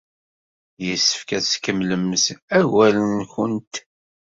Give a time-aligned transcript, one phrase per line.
[0.85, 2.25] Yessefk ad tkemmlemt
[2.57, 3.73] agal-nwent.